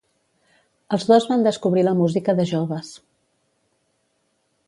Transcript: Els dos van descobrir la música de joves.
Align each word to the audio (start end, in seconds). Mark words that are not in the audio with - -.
Els 0.95 1.03
dos 1.09 1.27
van 1.31 1.43
descobrir 1.49 1.83
la 1.87 1.93
música 2.01 2.35
de 2.41 2.47
joves. 2.53 2.91